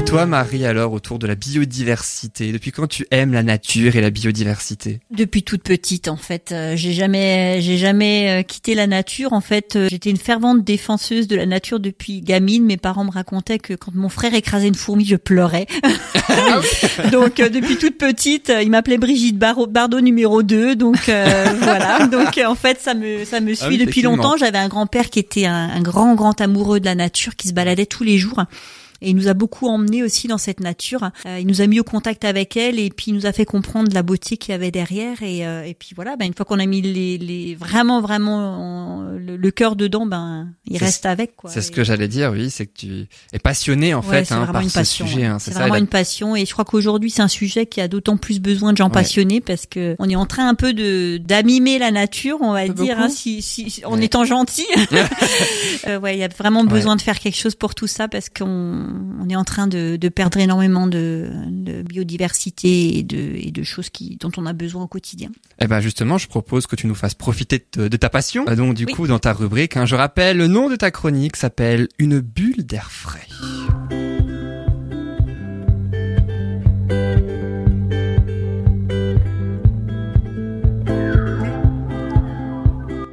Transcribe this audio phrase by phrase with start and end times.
[0.00, 4.00] Et toi, Marie, alors, autour de la biodiversité, depuis quand tu aimes la nature et
[4.00, 5.00] la biodiversité?
[5.10, 6.52] Depuis toute petite, en fait.
[6.52, 9.34] Euh, j'ai jamais, j'ai jamais euh, quitté la nature.
[9.34, 12.64] En fait, euh, j'étais une fervente défenseuse de la nature depuis gamine.
[12.64, 15.66] Mes parents me racontaient que quand mon frère écrasait une fourmi, je pleurais.
[17.12, 20.76] donc, depuis toute petite, il m'appelait Brigitte Bardot numéro 2.
[20.76, 20.96] Donc,
[21.60, 22.06] voilà.
[22.06, 24.38] Donc, en fait, ça me, ça me ah suit depuis longtemps.
[24.38, 27.52] J'avais un grand-père qui était un, un grand, grand amoureux de la nature, qui se
[27.52, 28.40] baladait tous les jours
[29.02, 31.10] et il nous a beaucoup emmené aussi dans cette nature.
[31.26, 33.44] Euh, il nous a mis au contact avec elle et puis il nous a fait
[33.44, 36.44] comprendre la beauté qu'il y avait derrière et, euh, et puis voilà, ben une fois
[36.44, 41.50] qu'on a mis les, les vraiment vraiment le, cœur dedans, ben il reste avec quoi.
[41.50, 44.68] C'est ce que j'allais dire, oui, c'est que tu es passionné en fait hein, par
[44.68, 45.24] ce sujet.
[45.24, 48.16] Hein, c'est vraiment une passion et je crois qu'aujourd'hui c'est un sujet qui a d'autant
[48.16, 51.78] plus besoin de gens passionnés parce que on est en train un peu de d'amimer
[51.78, 54.66] la nature, on va dire, hein, si, si, en étant gentil.
[55.86, 58.28] euh, ouais, il y a vraiment besoin de faire quelque chose pour tout ça parce
[58.28, 58.89] qu'on
[59.20, 61.30] on est en train de, perdre énormément de,
[61.88, 65.30] biodiversité et de, choses qui, dont on a besoin au quotidien.
[65.60, 68.44] Eh ben justement, je propose que tu nous fasses profiter de, ta passion.
[68.44, 71.88] Donc du coup, dans ta rubrique, hein, je rappelle, le nom de ta chronique s'appelle
[71.98, 73.26] Une bulle d'air frais.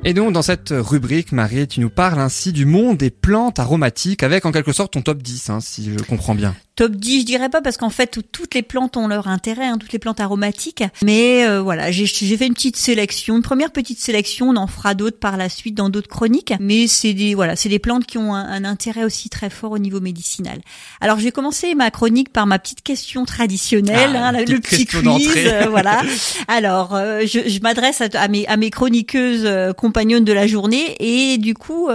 [0.08, 4.23] Et donc, dans cette rubrique, Marie, tu nous parles ainsi du monde des plantes aromatiques
[4.23, 7.25] avec en quelque sorte ton top 10, hein, si je comprends bien top 10, je
[7.25, 10.22] dirais pas parce qu'en fait toutes les plantes ont leur intérêt, hein, toutes les plantes
[10.22, 10.83] aromatiques.
[11.03, 14.50] Mais euh, voilà, j'ai fait une petite sélection, une première petite sélection.
[14.50, 16.53] On en fera d'autres par la suite dans d'autres chroniques.
[16.59, 19.80] Mais c'est des voilà, c'est des plantes qui ont un, intérêt aussi très fort au
[19.80, 20.59] niveau médicinal.
[21.02, 25.30] Alors j'ai commencé ma chronique par ma petite question traditionnelle, ah, hein, le petit quiz,
[25.36, 26.03] euh, voilà.
[26.48, 31.39] Alors euh, je, je m'adresse à, mes à mes chroniqueuses compagnonnes de la journée et
[31.39, 31.89] du coup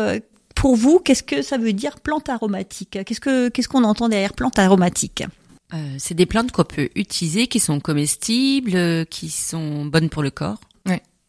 [0.63, 2.97] pour vous, qu'est-ce que ça veut dire plante aromatique?
[3.05, 5.25] Qu'est-ce que qu'est-ce qu'on entend derrière plante aromatique?
[5.75, 10.31] Euh, C'est des plantes qu'on peut utiliser, qui sont comestibles, qui sont bonnes pour le
[10.31, 10.61] corps.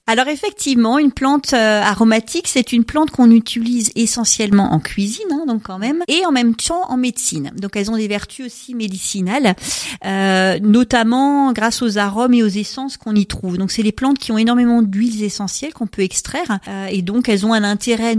[0.06, 5.46] Alors effectivement, une plante euh, aromatique, c'est une plante qu'on utilise essentiellement en cuisine, hein,
[5.48, 7.52] donc quand même, et en même temps en médecine.
[7.56, 9.56] Donc elles ont des vertus aussi médicinales,
[10.04, 13.58] euh, notamment grâce aux arômes et aux essences qu'on y trouve.
[13.58, 17.30] Donc c'est des plantes qui ont énormément d'huiles essentielles qu'on peut extraire, euh, et donc
[17.30, 18.18] elles ont un intérêt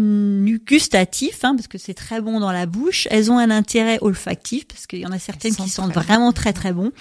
[0.67, 3.09] gustatif, hein, parce que c'est très bon dans la bouche.
[3.11, 6.55] Elles ont un intérêt olfactif, parce qu'il y en a certaines qui sentent vraiment très
[6.55, 6.93] très bon,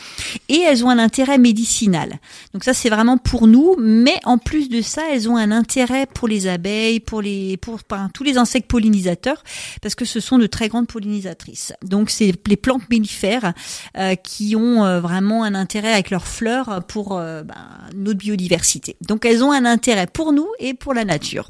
[0.50, 2.20] et elles ont un intérêt médicinal.
[2.54, 6.08] Donc ça c'est vraiment pour nous, mais en plus de ça, elles ont un intérêt
[6.08, 7.80] pour les abeilles, pour les pour,
[8.14, 9.44] tous les insectes pollinisateurs,
[9.82, 11.74] parce que ce sont de très grandes pollinisatrices.
[11.84, 13.54] Donc c'est les plantes mellifères
[13.98, 17.56] euh, qui ont euh, vraiment un intérêt avec leurs fleurs pour euh, ben,
[17.96, 18.96] notre biodiversité.
[19.02, 21.50] Donc elles ont un intérêt pour nous et pour la nature.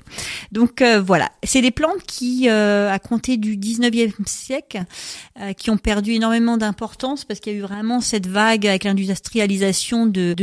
[0.52, 4.84] Donc voilà, c'est des plantes qui, à compter du 19e siècle,
[5.58, 10.06] qui ont perdu énormément d'importance parce qu'il y a eu vraiment cette vague avec l'industrialisation
[10.06, 10.36] de,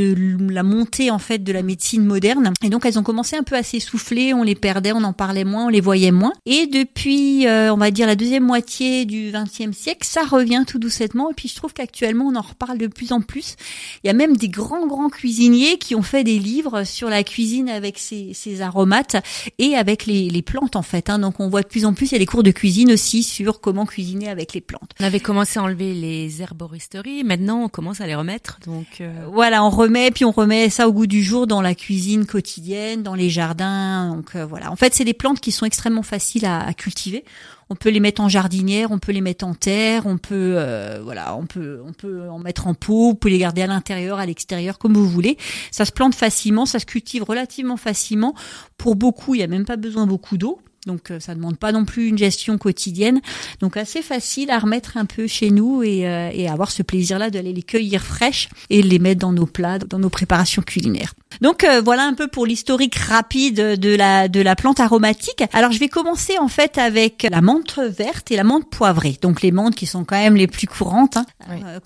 [0.53, 2.53] la montée en fait de la médecine moderne.
[2.71, 5.67] Donc elles ont commencé un peu à s'essouffler, on les perdait, on en parlait moins,
[5.67, 6.33] on les voyait moins.
[6.47, 10.79] Et depuis, euh, on va dire la deuxième moitié du XXe siècle, ça revient tout
[10.79, 11.31] doucettement.
[11.31, 13.57] Et puis je trouve qu'actuellement on en reparle de plus en plus.
[14.03, 17.25] Il y a même des grands grands cuisiniers qui ont fait des livres sur la
[17.25, 19.17] cuisine avec ces, ces aromates
[19.59, 21.11] et avec les, les plantes en fait.
[21.11, 21.19] Hein.
[21.19, 23.25] Donc on voit de plus en plus il y a des cours de cuisine aussi
[23.25, 24.93] sur comment cuisiner avec les plantes.
[25.01, 28.59] On avait commencé à enlever les herboristeries, maintenant on commence à les remettre.
[28.65, 31.75] Donc euh, voilà, on remet puis on remet ça au goût du jour dans la
[31.75, 32.60] cuisine quotidienne
[33.03, 34.15] dans les jardins.
[34.15, 34.71] Donc euh, voilà.
[34.71, 37.25] En fait, c'est des plantes qui sont extrêmement faciles à, cultiver.
[37.69, 41.01] On peut les mettre en jardinière, on peut les mettre en terre, on peut euh,
[41.03, 44.19] voilà, on peut on peut en mettre en pot, on peut les garder à l'intérieur,
[44.19, 45.37] à l'extérieur, comme vous voulez.
[45.71, 48.35] Ça se plante facilement, ça se cultive relativement facilement.
[48.77, 50.61] Pour beaucoup, il n'y a même pas besoin beaucoup d'eau.
[50.87, 53.21] Donc euh, ça demande pas non plus une gestion quotidienne.
[53.61, 56.01] Donc assez facile à remettre un peu chez nous et,
[56.35, 59.99] et avoir ce plaisir-là d'aller les cueillir fraîches et les mettre dans nos plats, dans
[59.99, 61.15] nos préparations culinaires.
[61.41, 65.45] Donc euh, voilà un peu pour l'historique rapide de la de la plante aromatique.
[65.53, 69.17] Alors je vais commencer en fait avec la menthe verte et la menthe poivrée.
[69.23, 71.27] Donc les menthes qui sont quand même les plus courantes, hein,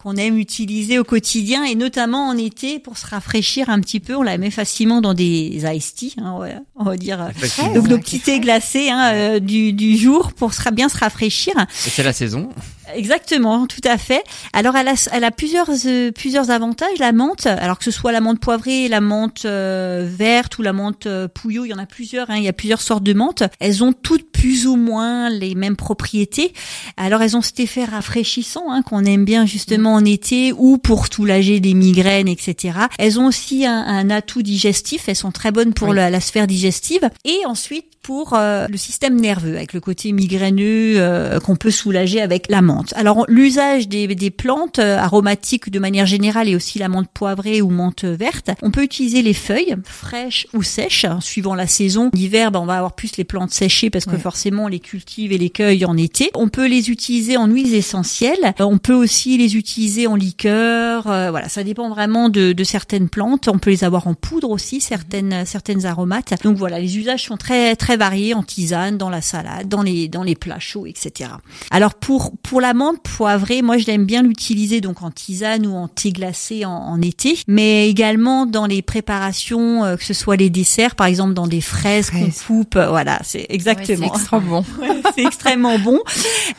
[0.02, 4.14] qu'on aime utiliser au quotidien et notamment en été pour se rafraîchir un petit peu.
[4.14, 6.38] On la met facilement dans des iced tea, hein,
[6.76, 7.28] on va dire.
[7.74, 11.54] Donc nos petits thés glacés Hein, euh, du, du, jour pour bien se rafraîchir.
[11.58, 12.50] Et c'est la saison.
[12.92, 14.22] Exactement, tout à fait.
[14.52, 17.46] Alors elle a, elle a plusieurs euh, plusieurs avantages la menthe.
[17.46, 21.64] Alors que ce soit la menthe poivrée, la menthe euh, verte ou la menthe pouillot,
[21.64, 22.30] il y en a plusieurs.
[22.30, 23.42] Hein, il y a plusieurs sortes de menthe.
[23.60, 26.52] Elles ont toutes plus ou moins les mêmes propriétés.
[26.96, 31.06] Alors elles ont cet effet rafraîchissant hein, qu'on aime bien justement en été ou pour
[31.06, 32.78] soulager des migraines, etc.
[32.98, 35.08] Elles ont aussi un, un atout digestif.
[35.08, 37.08] Elles sont très bonnes pour la, la, sphère digestive.
[37.24, 42.20] Et ensuite pour euh, le système nerveux, avec le côté migraineux euh, qu'on peut soulager
[42.20, 42.92] avec la menthe.
[42.96, 47.62] Alors l'usage des, des plantes euh, aromatiques de manière générale et aussi la menthe poivrée
[47.62, 52.10] ou menthe verte, on peut utiliser les feuilles fraîches ou sèches, hein, suivant la saison.
[52.12, 54.18] L'hiver, ben, on va avoir plus les plantes séchées parce que Ouais.
[54.18, 56.30] forcément on les cultive et les cueille en été.
[56.34, 58.52] On peut les utiliser en huiles essentielles.
[58.60, 61.06] Euh, On peut aussi les utiliser en liqueur.
[61.06, 63.48] Euh, voilà, ça dépend vraiment de, de certaines plantes.
[63.48, 66.34] On peut les avoir en poudre aussi, certaines certaines aromates.
[66.44, 70.08] Donc voilà, les usages sont très très variés en tisane, dans la salade, dans les
[70.08, 71.30] dans les plats chauds, etc.
[71.70, 75.74] Alors pour pour la menthe poivrée, moi je l'aime bien l'utiliser donc en tisane ou
[75.74, 80.36] en thé glacé en, en été, mais également dans les préparations, euh, que ce soit
[80.36, 82.42] les desserts, par exemple dans des fraises qu'on Fraises.
[82.46, 82.76] coupe.
[82.76, 84.08] euh, Voilà, c'est exactement.
[84.12, 84.64] c'est Extra bon.
[84.80, 86.00] Ouais, c'est extrêmement bon.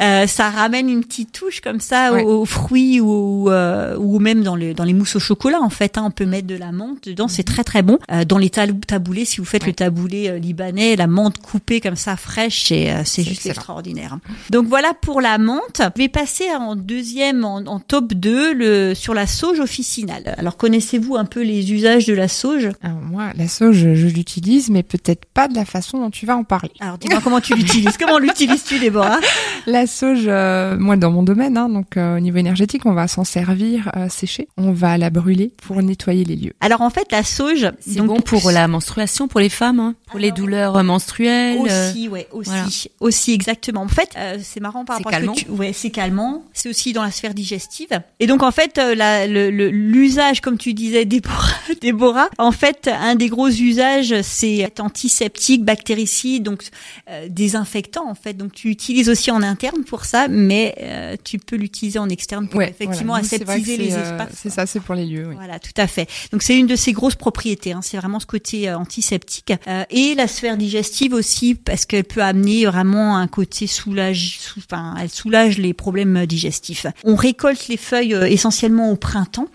[0.02, 2.24] Euh, ça ramène une petite touche comme ça Ouais.
[2.24, 5.60] aux, aux fruits ou, euh, ou même dans, le, dans les mousses au chocolat.
[5.62, 7.98] En fait, hein, on peut mettre de la menthe dedans, c'est très très bon.
[8.28, 12.18] Dans les tabou- taboulés, si vous faites le taboulé libanais, la menthe coupée comme ça
[12.18, 13.54] fraîche, c'est euh, c'est juste excellent.
[13.54, 14.18] extraordinaire.
[14.50, 15.82] Donc voilà pour la menthe.
[15.96, 20.36] Je vais passer en deuxième, en, en top 2, le, sur la sauge officinale.
[20.38, 22.70] Alors connaissez-vous un peu les usages de la sauge?
[22.82, 26.26] Alors moi, la sauge, je, je l'utilise, mais peut-être pas de la façon dont tu
[26.26, 26.72] vas en parler.
[26.80, 27.98] Alors dis-moi comment tu l'utilises.
[27.98, 29.20] Comment l'utilises-tu, Déborah?
[29.68, 33.08] La sauge, euh, moi dans mon domaine, hein, donc euh, au niveau énergétique, on va
[33.08, 34.48] s'en servir euh, séchée.
[34.58, 36.54] On va la brûler pour nettoyer les lieux.
[36.60, 40.20] Alors en fait, la sauge, C'est bon pour la menstruation, pour les femmes, hein, pour
[40.20, 41.15] les douleurs menstruelles.
[41.24, 42.66] Euh, Aussi, ouais, aussi, voilà.
[43.00, 43.82] aussi exactement.
[43.82, 46.44] En fait, euh, c'est marrant par rapport à ce que tu- ouais, c'est calmant.
[46.54, 47.90] C'est aussi dans la sphère digestive.
[48.20, 52.52] Et donc en fait, euh, la- le- le- l'usage, comme tu disais, Déborah, Déborah, en
[52.52, 56.64] fait, un des gros usages, c'est antiseptique, bactéricide, donc
[57.10, 58.34] euh, désinfectant en fait.
[58.34, 62.48] Donc tu utilises aussi en interne pour ça, mais euh, tu peux l'utiliser en externe
[62.48, 63.26] pour effectivement voilà.
[63.26, 64.38] Aseptiser les euh, espaces.
[64.42, 65.26] C'est ça, c'est pour les lieux.
[65.30, 65.36] Oui.
[65.36, 66.08] Voilà, tout à fait.
[66.32, 67.72] Donc c'est une de ses grosses propriétés.
[67.74, 67.82] Hein.
[67.84, 72.66] C'est vraiment ce côté antiseptique Euh, et la sphère digestive aussi parce qu'elle peut amener
[72.66, 74.40] vraiment un côté soulage.
[74.40, 76.86] sou- Enfin, elle soulage les problèmes digestifs.
[77.04, 79.48] On récolte les feuilles euh, essentiellement au printemps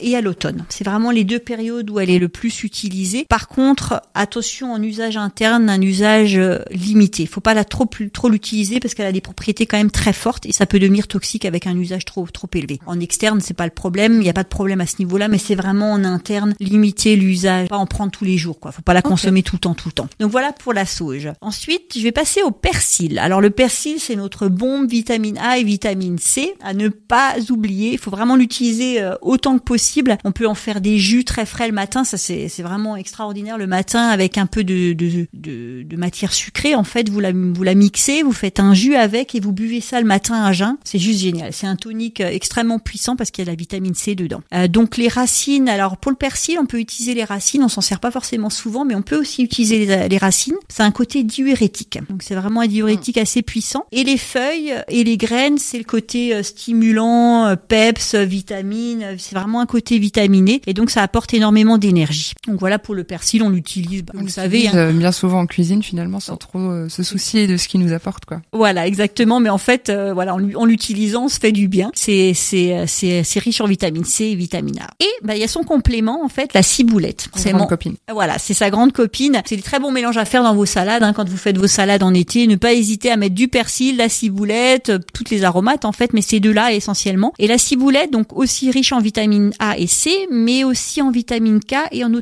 [0.00, 0.64] et à l'automne.
[0.68, 3.26] C'est vraiment les deux périodes où elle est le plus utilisée.
[3.28, 7.26] Par contre, attention en usage interne, un usage euh, limité.
[7.26, 10.46] Faut pas la trop trop l'utiliser parce qu'elle a des propriétés quand même très fortes
[10.46, 12.80] et ça peut devenir toxique avec un usage trop trop élevé.
[12.86, 15.28] En externe, c'est pas le problème, il n'y a pas de problème à ce niveau-là,
[15.28, 18.72] mais c'est vraiment en interne limiter l'usage, pas en prendre tous les jours quoi.
[18.72, 20.08] Faut pas la consommer tout le temps tout le temps.
[20.20, 21.28] Donc voilà pour la sauge.
[21.40, 23.18] Ensuite, je vais passer au persil.
[23.18, 27.92] Alors le persil, c'est notre bombe vitamine A et vitamine C à ne pas oublier.
[27.92, 30.16] Il faut vraiment l'utiliser euh, autant que possible.
[30.24, 33.66] On peut en faire des jus très frais le matin, ça c'est vraiment extraordinaire le
[33.66, 36.74] matin avec un peu de matière sucrée.
[36.74, 40.06] En fait, vous la mixez, vous faites un jus avec et vous buvez ça le
[40.06, 40.76] matin à jeun.
[40.84, 41.52] C'est juste génial.
[41.52, 44.42] C'est un tonique euh, extrêmement puissant parce qu'il y a de la vitamine C dedans.
[44.54, 45.68] Euh, donc les racines.
[45.68, 47.62] Alors pour le persil, on peut utiliser les racines.
[47.62, 50.56] On s'en sert pas forcément souvent, mais on peut aussi utiliser les racines.
[50.76, 51.98] C'est un côté diurétique.
[52.10, 53.86] Donc c'est vraiment un diurétique assez puissant.
[53.92, 59.16] Et les feuilles et les graines, c'est le côté euh, stimulant, euh, peps, euh, vitamine.
[59.16, 60.60] C'est vraiment un côté vitaminé.
[60.66, 62.32] Et donc ça apporte énormément d'énergie.
[62.46, 64.02] Donc voilà pour le persil, on l'utilise.
[64.02, 64.68] bah, vous savez.
[64.68, 64.92] hein.
[64.92, 68.26] bien souvent en cuisine finalement sans trop euh, se soucier de ce qu'il nous apporte
[68.26, 68.42] quoi.
[68.52, 69.40] Voilà, exactement.
[69.40, 71.90] Mais en fait, euh, voilà, en, l'utilisant, on se fait du bien.
[71.94, 74.88] C'est c'est c'est c'est riche en vitamine C et vitamine A.
[75.00, 77.28] Et bah il y a son complément en fait, la ciboulette.
[77.34, 77.94] C'est mon copine.
[78.12, 79.40] voilà, c'est sa grande copine.
[79.46, 81.66] C'est des très bons mélanges à faire dans vos salades hein, quand vous faites vos
[81.68, 82.46] salades en été.
[82.48, 86.12] Ne pas hésiter à mettre du persil, la ciboulette, euh, toutes les aromates en fait,
[86.12, 87.32] mais ces deux-là essentiellement.
[87.38, 91.60] Et la ciboulette, donc aussi riche en vitamine A et C, mais aussi en vitamine
[91.60, 92.12] K et en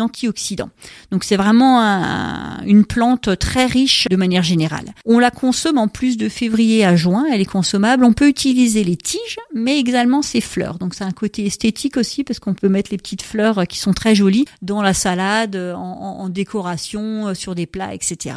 [0.00, 0.70] antioxydants.
[1.12, 4.94] Donc c'est vraiment un- une plante très riche de manière générale.
[5.04, 8.04] On la consomme en plus de février à juin, elle est consommable.
[8.04, 10.78] On peut utiliser les tiges, mais également ses fleurs.
[10.78, 13.92] Donc c'est un côté esthétique aussi parce qu'on peut mettre les petites fleurs qui sont
[13.92, 18.36] très jolies dans la salade, en décoration, euh, sur des plats, etc.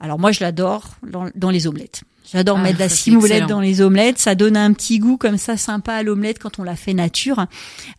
[0.00, 2.02] Alors moi je l'adore dans, les omelettes.
[2.32, 3.46] J'adore Ah, mettre de la excellent.
[3.46, 4.18] dans les omelettes.
[4.18, 7.46] Ça donne un petit goût comme ça sympa à l'omelette quand on la fait nature,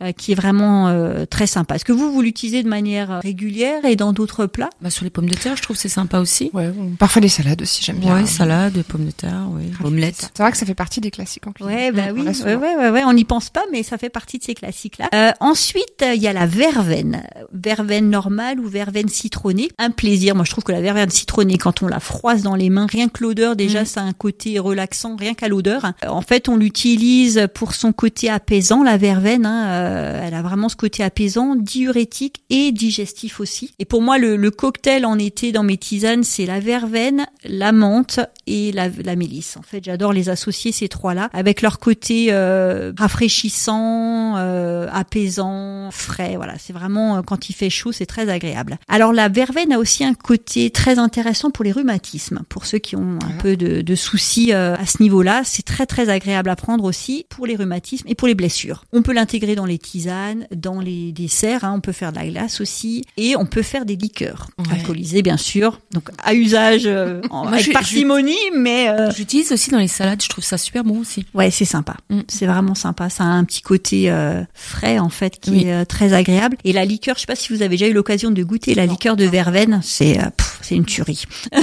[0.02, 1.76] euh, qui est vraiment euh, très sympa.
[1.76, 4.70] Est-ce que vous, vous l'utilisez de manière régulière et dans d'autres plats?
[4.82, 6.50] Bah, sur les pommes de terre, je trouve que c'est sympa aussi.
[6.54, 8.16] Ouais, ou parfois les salades aussi, j'aime bien.
[8.16, 10.32] Ouais, salade, pommes de terre, ouais, omelette.
[10.34, 11.74] C'est vrai que ça fait partie des classiques en cuisine.
[11.74, 14.38] Ouais, bah oui, ouais, ouais, ouais, ouais, on n'y pense pas, mais ça fait partie
[14.38, 15.10] de ces classiques-là.
[15.14, 17.24] Euh, ensuite, il y a la verveine,
[17.54, 19.70] verveine normale ou verveine citronnée.
[19.78, 20.36] Un plaisir.
[20.36, 23.10] Moi, je trouve que la verveine citronnée, quand on la froisse dans les mains, rien
[23.10, 23.86] que l'odeur déjà, Mm.
[23.86, 25.94] ça a un côté relaxant rien qu'à l'odeur.
[26.08, 29.48] En fait, on l'utilise pour son côté apaisant, la verveine.
[29.48, 33.72] Hein, euh, elle a vraiment ce côté apaisant, diurétique et digestif aussi.
[33.80, 37.72] Et pour moi, le, le cocktail en été dans mes tisanes, c'est la verveine, la
[37.72, 39.58] menthe et la, la mélisse.
[39.58, 46.36] En fait, j'adore les associer ces trois-là avec leur côté euh, rafraîchissant, euh, apaisant, frais.
[46.36, 48.78] Voilà, c'est vraiment euh, quand il fait chaud, c'est très agréable.
[48.88, 52.44] Alors la verveine a aussi un côté très intéressant pour les rhumatismes.
[52.50, 54.11] Pour ceux qui ont un peu de, de soucis
[54.50, 58.16] euh, à ce niveau-là, c'est très très agréable à prendre aussi pour les rhumatismes et
[58.16, 58.84] pour les blessures.
[58.94, 61.64] On peut l'intégrer dans les tisanes, dans les desserts.
[61.64, 64.80] Hein, on peut faire de la glace aussi et on peut faire des liqueurs Ouais.
[64.80, 65.80] alcoolisées bien sûr.
[65.94, 69.88] Donc à usage euh, en, Moi, avec je- parcimonie, mais euh, J'utilise aussi dans les
[69.88, 71.26] salades, je trouve ça super bon aussi.
[71.34, 71.96] Ouais, c'est sympa.
[72.10, 72.22] Mm.
[72.28, 73.10] C'est vraiment sympa.
[73.10, 75.64] Ça a un petit côté euh, frais en fait qui Oui.
[75.66, 76.58] est euh, très agréable.
[76.64, 78.86] Et la liqueur, je sais pas si vous avez déjà eu l'occasion de goûter la
[78.86, 80.24] liqueur de verveine, c'est euh,
[80.62, 81.24] c'est une tuerie.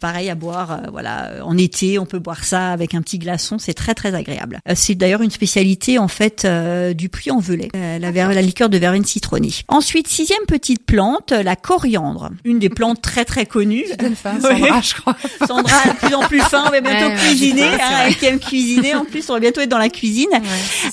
[0.00, 3.58] Pareil à boire, euh, voilà, en été, on peut boire ça avec un petit glaçon,
[3.58, 4.60] c'est très très agréable.
[4.68, 9.04] Euh, c'est d'ailleurs une spécialité en fait euh, du Puy-en-Velay, euh, la, liqueur de verveine
[9.04, 9.50] citronnée.
[9.68, 13.84] Ensuite, sixième petite plante, la coriandre, une des plantes très très connues.
[14.22, 15.16] Sandra, je crois.
[15.46, 18.94] Sandra, de plus en plus fin, on va bientôt Ouais, cuisiner, hein, elle aime cuisiner.
[18.94, 20.28] En plus, on va bientôt être dans la cuisine.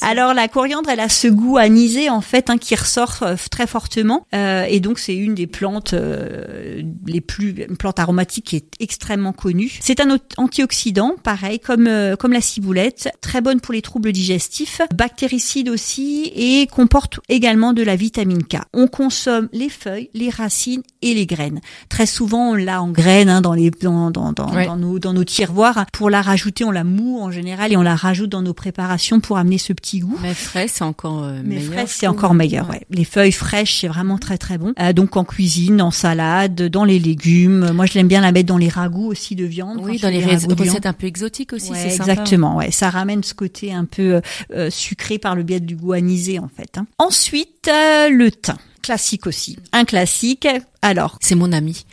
[0.01, 3.67] Alors la coriandre, elle a ce goût anisé en fait hein, qui ressort euh, très
[3.67, 8.55] fortement, Euh, et donc c'est une des plantes euh, les plus, une plante aromatique qui
[8.55, 9.71] est extrêmement connue.
[9.81, 14.11] C'est un ot- antioxydant, pareil comme euh, comme la ciboulette, très bonne pour les troubles
[14.11, 18.57] digestifs, bactéricide aussi, et comporte également de la vitamine K.
[18.73, 21.59] On consomme les feuilles, les racines et les graines.
[21.89, 24.65] Très souvent, on l'a en graines hein, dans les dans dans dans, Ouais.
[24.65, 25.85] dans nos dans nos tiroirs.
[25.93, 29.19] Pour la rajouter, on la moue en général et on la rajoute dans nos préparations
[29.19, 30.17] pour amener ce petit goût.
[30.21, 31.85] Mais frais, c'est encore euh, Mais meilleur.
[31.87, 32.69] c'est encore meilleur.
[32.69, 32.81] Ouais.
[32.89, 34.73] Les feuilles fraîches, c'est vraiment très très bon.
[34.79, 37.71] Euh, donc en cuisine, en salade, dans les légumes.
[37.73, 39.79] Moi, je l'aime bien la mettre dans les ragoûts aussi de viande.
[39.81, 40.25] Oui, dans les
[40.69, 42.11] recettes un peu exotiques aussi, Ouais, c'est sympa.
[42.11, 42.57] exactement.
[42.57, 44.21] Ouais, ça ramène ce côté un peu euh,
[44.53, 46.77] euh, sucré par le biais du goût anisé en fait.
[46.77, 46.85] hein.
[46.97, 49.57] Ensuite, euh, le thym, classique aussi.
[49.71, 50.47] Un classique.
[50.81, 51.85] Alors, C'est mon ami.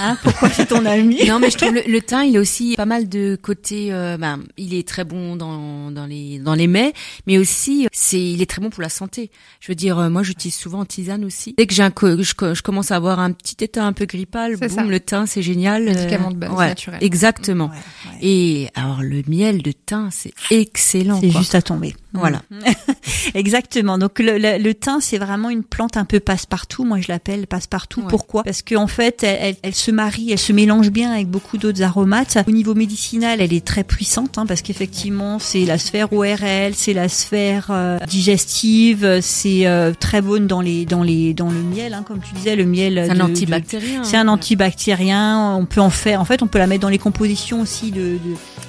[0.00, 2.74] Hein, pourquoi c'est ton ami non, mais je trouve le, le thym, il a aussi
[2.76, 3.92] pas mal de côté.
[3.92, 6.92] Euh, ben, il est très bon dans dans les dans les mets,
[7.26, 9.30] mais aussi c'est il est très bon pour la santé.
[9.60, 11.54] Je veux dire, euh, moi j'utilise souvent en tisane aussi.
[11.56, 14.04] Dès que j'ai un co- je, je commence à avoir un petit état un peu
[14.06, 14.82] grippal, boum, ça.
[14.84, 15.84] le thym c'est génial.
[15.84, 16.98] Médicament de Euh, base, ouais, naturel.
[17.02, 17.66] Exactement.
[17.66, 18.13] Ouais, ouais.
[18.26, 21.20] Et alors le miel de thym, c'est excellent.
[21.20, 21.94] C'est juste à tomber.
[22.14, 22.40] Voilà.
[23.34, 23.98] Exactement.
[23.98, 26.84] Donc le, le, le thym, c'est vraiment une plante un peu passe-partout.
[26.84, 28.00] Moi, je l'appelle passe-partout.
[28.02, 28.06] Ouais.
[28.08, 28.42] Pourquoi?
[28.44, 31.82] Parce qu'en fait, elle, elle, elle se marie, elle se mélange bien avec beaucoup d'autres
[31.82, 32.38] aromates.
[32.46, 36.94] Au niveau médicinal, elle est très puissante hein, parce qu'effectivement, c'est la sphère ORL, c'est
[36.94, 41.92] la sphère euh, digestive, c'est euh, très bonne dans les dans les dans le miel,
[41.94, 43.04] hein, comme tu disais, le miel.
[43.06, 44.04] C'est un antibactérien.
[44.04, 45.54] c'est un antibactérien.
[45.58, 46.20] On peut en faire.
[46.20, 48.13] En fait, on peut la mettre dans les compositions aussi de-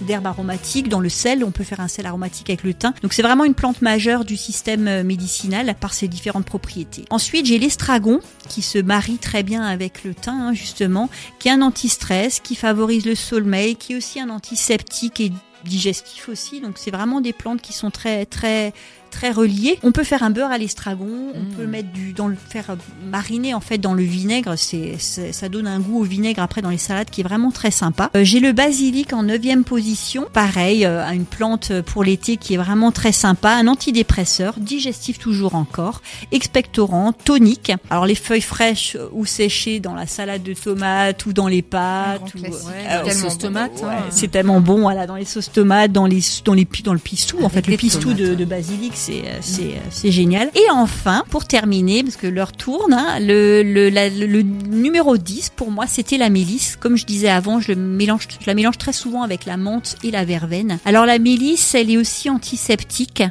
[0.02, 1.44] d'herbes aromatiques, dans le sel.
[1.44, 2.94] On peut faire un sel aromatique avec le thym.
[3.02, 7.06] Donc, c'est vraiment une plante majeure du système euh, médicinal par ses différentes propriétés.
[7.10, 11.10] Ensuite, j'ai l'estragon qui se marie très bien avec le thym, hein, justement,
[11.40, 15.32] qui est un anti-stress, qui favorise le sommeil, qui est aussi un antiseptique et
[15.64, 16.62] digestif aussi.
[16.62, 18.74] Donc, c'est vraiment des plantes qui sont très très
[19.16, 19.80] très reliées.
[19.84, 21.56] On peut faire un beurre à l'estragon, on Mm.
[21.58, 22.76] peut mettre du dans le faire euh,
[23.10, 26.70] mariner en fait dans le vinaigre, c'est ça donne un goût au vinaigre après dans
[26.70, 28.10] les salades qui est vraiment très sympa.
[28.16, 32.58] Euh, J'ai le basilic en neuvième position, pareil, euh, une plante pour l'été qui est
[32.58, 37.72] vraiment très sympa, un antidépresseur, digestif toujours encore, expectorant, tonique.
[37.90, 42.22] Alors les feuilles fraîches ou séchées dans la salade de tomates ou dans les pâtes,
[42.36, 42.68] ou, classique.
[42.68, 43.48] Ouais, euh, dans les tellement sauces bon.
[43.48, 43.82] tomates.
[43.82, 44.04] Ouais, hein.
[44.10, 47.38] c'est tellement bon, voilà, dans les sauces tomates, dans les dans les dans le pistou,
[47.44, 50.50] en fait, le pistou de, de basilic, c'est euh, euh, c'est génial.
[50.56, 56.18] Et enfin, pour terminer, parce que l'heure tourne, hein, le, numéro 10 pour moi, c'était
[56.18, 56.76] la mélisse.
[56.76, 60.12] Comme je disais avant, je mélange, je la mélange très souvent avec la menthe et
[60.12, 60.80] la verveine.
[60.86, 63.24] Alors la mélisse, elle est aussi antiseptique.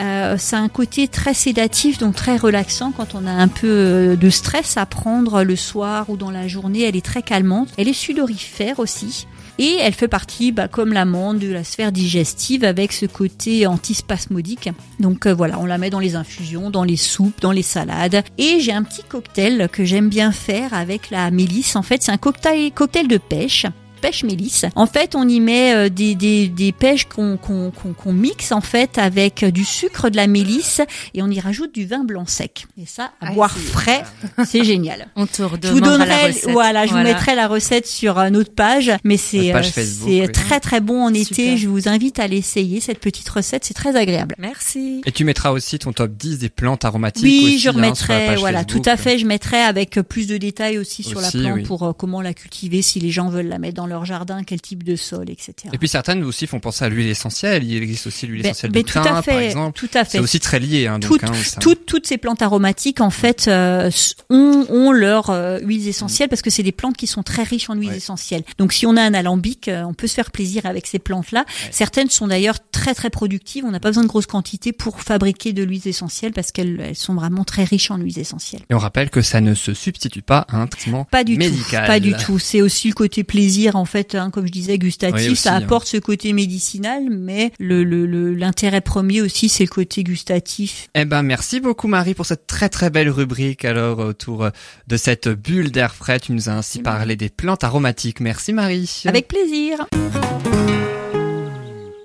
[0.00, 3.68] Euh, ça a un côté très sédatif, donc très relaxant quand on a un peu
[3.68, 6.82] euh, de stress à prendre le soir ou dans la journée.
[6.82, 7.68] Elle est très calmante.
[7.76, 9.26] Elle est sudorifère aussi.
[9.62, 14.70] Et elle fait partie, bah, comme l'amande, de la sphère digestive avec ce côté antispasmodique.
[15.00, 18.24] Donc euh, voilà, on la met dans les infusions, dans les soupes, dans les salades.
[18.38, 21.76] Et j'ai un petit cocktail que j'aime bien faire avec la mélisse.
[21.76, 23.66] En fait, c'est un cocktail, cocktail de pêche
[24.00, 24.64] pêche mélisse.
[24.74, 28.52] En fait, on y met euh, des, des, des pêches qu'on qu'on qu'on qu'on mixe
[28.52, 30.80] en fait avec du sucre de la mélisse
[31.14, 32.66] et on y rajoute du vin blanc sec.
[32.80, 34.02] Et ça, à Ah, boire frais,
[34.46, 35.06] c'est génial.
[35.16, 36.50] On te Je vous la donnerai, recette.
[36.50, 40.32] voilà, je vous mettrai la recette sur euh, notre page, mais c'est euh, c'est oui.
[40.32, 41.24] très très bon en été.
[41.34, 41.56] Super.
[41.56, 44.34] Je vous invite à l'essayer cette petite recette, c'est très agréable.
[44.38, 45.02] Merci.
[45.06, 47.82] Et tu mettras aussi ton top 10 des plantes aromatiques Oui, aussi, je hein, la
[47.86, 48.82] remettrai, voilà, Facebook.
[48.84, 49.18] tout à fait.
[49.18, 51.62] Je mettrai avec plus de détails aussi sur la plante oui.
[51.62, 54.60] pour euh, comment la cultiver si les gens veulent la mettre dans leur jardin, quel
[54.60, 55.52] type de sol, etc.
[55.72, 57.62] Et puis certaines aussi font penser à l'huile essentielle.
[57.64, 59.78] Il existe aussi l'huile Ben- essentielle ben, de thym, par exemple.
[59.78, 60.12] tout à fait.
[60.12, 60.86] C'est aussi très lié.
[60.86, 63.90] Hein, donc, hein, ça- Toutes, toutes ces plantes aromatiques, en fait, euh,
[64.30, 67.68] ont, ont leurs euh, huiles essentielles parce que c'est des plantes qui sont très riches
[67.70, 67.96] en huiles Ouais.
[67.96, 68.42] essentielles.
[68.58, 71.44] Donc, si on a un alambic, euh, on peut se faire plaisir avec ces plantes-là.
[71.70, 73.64] Certaines sont d'ailleurs très très productives.
[73.64, 76.96] On n'a pas besoin de grosses quantités pour fabriquer de l'huile essentielle parce qu'elles elles
[76.96, 78.62] sont vraiment très riches en huiles essentielles.
[78.70, 81.84] Et on rappelle que ça ne se substitue pas à un traitement Pas du médical.
[81.84, 82.38] tout, pas du tout.
[82.38, 85.16] C'est aussi le côté plaisir en fait, hein, comme je disais, gustatif.
[85.26, 85.62] Oui, aussi, ça hein.
[85.62, 90.88] apporte ce côté médicinal, mais le le- le- l'intérêt premier aussi, c'est le côté gustatif.
[90.94, 94.50] Eh ben, merci beaucoup Marie pour cette très très belle rubrique alors autour euh,
[94.86, 96.20] de cette bulle d'air frais.
[96.20, 98.20] Tu nous as ainsi parlé des plantes aromatiques.
[98.20, 99.02] Merci Marie.
[99.06, 99.86] Avec plaisir.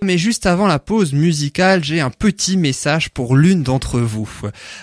[0.04, 4.30] Mais juste avant la pause musicale, j'ai un petit message pour l'une d'entre vous.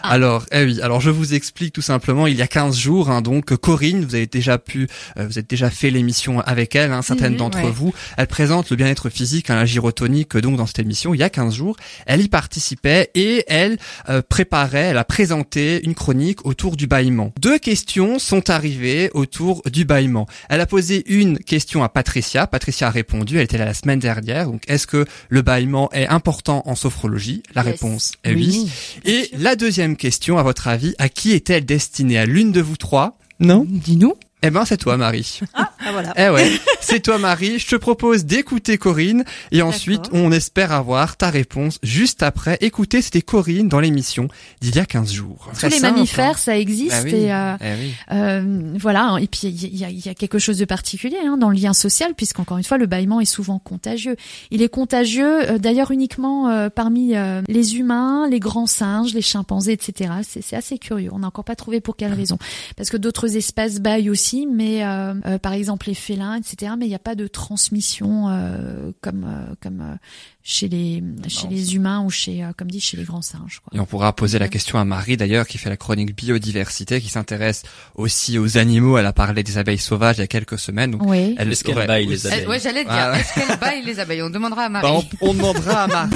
[0.03, 0.11] Ah.
[0.11, 3.23] Alors, eh oui, alors je vous explique tout simplement, il y a 15 jours, hein,
[3.23, 4.89] donc Corinne, vous avez déjà pu,
[5.19, 7.71] euh, vous avez déjà fait l'émission avec elle, hein, certaines Mhm, d'entre ouais.
[7.71, 7.95] vous.
[8.17, 11.31] Elle présente le bien-être physique, hein, la gyrotonique, donc dans cette émission, il y a
[11.31, 11.77] 15 jours.
[12.07, 13.79] Elle y participait et elle
[14.09, 17.33] euh, préparait, elle a présenté une chronique autour du bâillement.
[17.41, 20.27] Deux questions sont arrivées autour du bâillement.
[20.49, 22.47] Elle a posé une question à Patricia.
[22.47, 23.37] Patricia a répondu.
[23.37, 24.47] Elle était là la semaine dernière.
[24.47, 27.73] Donc, est-ce que le bâillement est important en sophrologie La Yes.
[27.73, 28.71] réponse est oui.
[29.05, 32.19] Et la deuxième question, à votre avis, à qui est-elle destinée?
[32.19, 33.19] À l'une de vous trois?
[33.41, 34.15] Non Dis-nous.
[34.43, 35.41] Eh ben, c'est toi, Marie.
[35.55, 36.13] Ah voilà.
[36.17, 37.59] Eh ouais, c'est toi Marie.
[37.59, 42.59] Je te propose d'écouter Corinne et ensuite on espère avoir ta réponse juste après.
[42.61, 44.29] Écoutez, c'était Corinne dans l'émission
[44.61, 45.49] d'il y a 15 jours.
[45.51, 46.39] Tous Très les simple, mammifères, hein.
[46.39, 47.95] ça existe Bah oui, et euh, eh oui.
[48.13, 49.17] euh, voilà.
[49.21, 51.57] Et puis il y a, il y a quelque chose de particulier hein, dans le
[51.57, 54.17] lien social, puisqu'encore une fois, le bâillement est souvent contagieux.
[54.51, 59.23] Il est contagieux, euh, d'ailleurs uniquement euh, parmi euh, les humains, les grands singes, les
[59.23, 60.11] chimpanzés, etc.
[60.23, 61.11] C'est c'est assez curieux.
[61.13, 62.37] On n'a encore pas trouvé pour quelle raison.
[62.77, 66.73] Parce que d'autres espèces baillent aussi, mais euh, euh, par exemple les félins, etc.
[66.79, 69.95] Mais il n'y a pas de transmission euh, comme euh, comme euh,
[70.43, 73.61] chez les chez les humains ou chez euh, comme dit chez les grands singes.
[73.65, 73.77] Quoi.
[73.77, 77.09] Et on pourra poser la question à Marie d'ailleurs qui fait la chronique biodiversité, qui
[77.09, 77.63] s'intéresse
[77.95, 78.99] aussi aux animaux.
[78.99, 80.93] Elle a parlé des abeilles sauvages il y a quelques semaines.
[80.93, 81.35] Donc Oui.
[81.39, 84.23] elle Est-ce qu'elle baille les abeilles ouais, j'allais dire, Ah est-ce qu'elle baille les abeilles?
[84.23, 84.87] On demandera à Marie.
[84.87, 86.11] Bah, on, on demandera à Marie.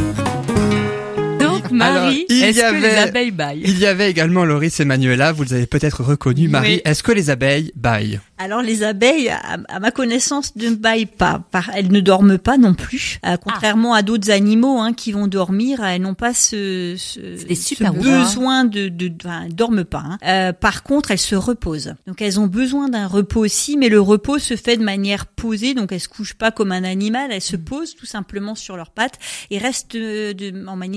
[1.75, 3.63] Marie, il y est-ce que avait- les abeilles baillent?
[3.65, 6.51] Il y avait également Loris et Manuela, vous les avez peut-être reconnus.
[6.51, 6.83] Marie, Oui.
[6.85, 8.21] est-ce que les abeilles baillent?
[8.39, 11.43] Alors les abeilles, à, à ma connaissance, ne baillent pas.
[11.51, 13.19] Par, elles ne dorment pas non plus.
[13.25, 17.93] Euh, contrairement à d'autres animaux hein, qui vont dormir, elles n'ont pas ce, ce, ce
[17.93, 20.03] besoin de, de, enfin, elles dorment pas.
[20.07, 20.19] hein.
[20.27, 21.95] Euh, par contre, elles se reposent.
[22.07, 25.73] Donc elles ont besoin d'un repos aussi, mais le repos se fait de manière posée.
[25.75, 28.91] Donc elles se couchent pas comme un animal, elles se posent tout simplement sur leurs
[28.91, 29.19] pattes
[29.51, 30.53] et restent euh, de,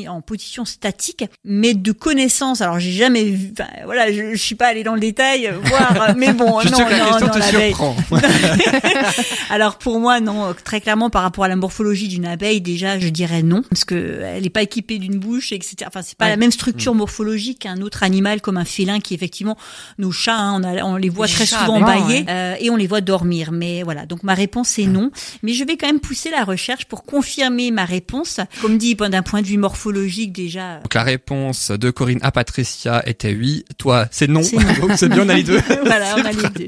[0.10, 2.62] en position statique, mais de connaissance.
[2.62, 3.52] Alors j'ai jamais vu.
[3.54, 6.16] Enfin, voilà, je, je suis pas allée dans le détail, euh, voir.
[6.18, 7.96] Mais bon, Je non, sais que la non, non, te surprend.
[9.50, 13.08] alors pour moi non, très clairement par rapport à la morphologie d'une abeille déjà je
[13.10, 15.76] dirais non parce que elle n'est pas équipée d'une bouche etc.
[15.88, 19.58] Enfin c'est pas la même structure morphologique qu'un autre animal comme un félin qui effectivement
[19.98, 22.26] nos chats hein, on, a- on les voit Les très chats, souvent ben, bailler ouais.
[22.30, 25.12] euh, et on les voit dormir mais voilà donc ma réponse est non
[25.44, 29.24] mais je vais quand même pousser la recherche pour confirmer ma réponse comme dit d'un
[29.24, 33.66] point de vue morphologique déjà Donc la réponse de Corinne à Patricia était oui.
[33.78, 34.42] Toi, c'est non.
[34.82, 35.62] Donc c'est bien, on a les deux.
[35.86, 36.68] voilà on a les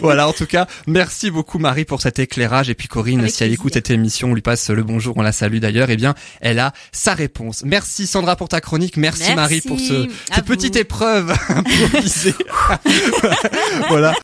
[0.00, 2.70] voilà, en tout cas, merci beaucoup Marie pour cet éclairage.
[2.70, 5.22] Et puis Corinne, Avec si elle écoute cette émission, on lui passe le bonjour, on
[5.22, 5.90] la salue d'ailleurs.
[5.90, 7.62] Eh bien, elle a sa réponse.
[7.64, 8.96] Merci Sandra pour ta chronique.
[8.96, 12.34] Merci, Merci Marie pour ce, cette petite épreuve improvisée.
[13.88, 14.14] voilà.